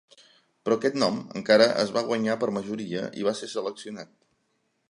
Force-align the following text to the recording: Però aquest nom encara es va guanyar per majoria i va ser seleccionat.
Però 0.67 0.77
aquest 0.79 0.97
nom 1.03 1.19
encara 1.41 1.69
es 1.83 1.93
va 1.99 2.05
guanyar 2.09 2.39
per 2.45 2.51
majoria 2.57 3.07
i 3.21 3.29
va 3.29 3.39
ser 3.43 3.55
seleccionat. 3.57 4.15